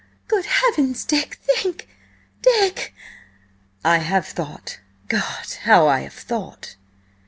"Good 0.27 0.45
heavens! 0.45 1.05
Dick, 1.05 1.39
Dick, 1.47 1.87
think!" 2.41 2.91
"I 3.85 3.99
have 3.99 4.25
thought. 4.25 4.79
God! 5.09 5.51
how 5.61 5.87
I 5.87 5.99
have 5.99 6.13
thought!" 6.13 6.75